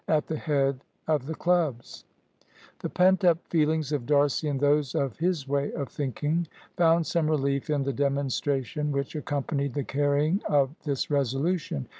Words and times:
at 0.07 0.25
the 0.25 0.37
head 0.37 0.79
of 1.07 1.27
the 1.27 1.35
clubs. 1.35 2.05
The 2.79 2.89
pent 2.89 3.23
up 3.23 3.37
feelings 3.49 3.91
of 3.91 4.07
D'Arcy 4.07 4.47
and 4.47 4.59
those 4.59 4.95
of 4.95 5.15
his 5.19 5.47
way 5.47 5.71
of 5.73 5.89
thinking 5.89 6.47
found 6.75 7.05
some 7.05 7.29
relief 7.29 7.69
in 7.69 7.83
the 7.83 7.93
demonstration 7.93 8.91
which 8.91 9.15
accompanied 9.15 9.75
the 9.75 9.83
carrying 9.83 10.41
of 10.49 10.71
this 10.85 11.11
resolution. 11.11 11.85